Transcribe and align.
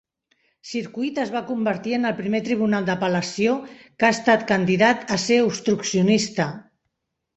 Circuit, 0.67 1.17
es 1.23 1.33
va 1.33 1.41
convertir 1.49 1.93
en 1.97 2.09
el 2.11 2.15
primer 2.23 2.41
tribunal 2.49 2.87
d'apel·lació 2.87 3.53
que 3.83 4.07
ha 4.09 4.13
estat 4.17 4.47
candidat 4.53 5.05
a 5.17 5.19
ser 5.29 5.39
obstruccionista. 5.51 6.53